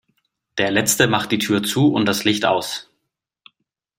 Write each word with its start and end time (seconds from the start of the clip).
Der 0.57 0.71
Letzte 0.71 1.05
macht 1.05 1.31
die 1.31 1.37
Tür 1.37 1.61
zu 1.61 1.93
und 1.93 2.07
das 2.07 2.23
Licht 2.23 2.43
aus. 2.43 2.89